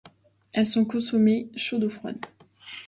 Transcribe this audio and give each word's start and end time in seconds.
Elles 0.53 0.65
sont 0.65 0.83
consommées 0.83 1.51
chaudes 1.55 1.83
ou 1.83 1.89
froides. 1.89 2.25